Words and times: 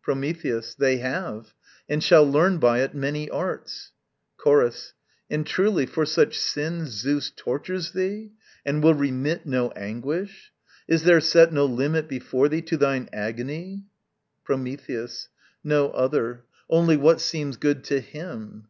Prometheus. 0.00 0.74
They 0.74 0.96
have: 0.96 1.52
and 1.90 2.02
shall 2.02 2.24
learn 2.24 2.56
by 2.56 2.78
it 2.80 2.94
many 2.94 3.28
arts. 3.28 3.92
Chorus. 4.38 4.94
And 5.28 5.46
truly 5.46 5.84
for 5.84 6.06
such 6.06 6.38
sins 6.38 6.88
Zeus 6.88 7.30
tortures 7.36 7.92
thee 7.92 8.30
And 8.64 8.82
will 8.82 8.94
remit 8.94 9.44
no 9.44 9.72
anguish? 9.72 10.52
Is 10.88 11.02
there 11.02 11.20
set 11.20 11.52
No 11.52 11.66
limit 11.66 12.08
before 12.08 12.48
thee 12.48 12.62
to 12.62 12.78
thine 12.78 13.10
agony? 13.12 13.84
Prometheus. 14.42 15.28
No 15.62 15.90
other: 15.90 16.46
only 16.70 16.96
what 16.96 17.20
seems 17.20 17.58
good 17.58 17.84
to 17.84 18.00
HIM. 18.00 18.68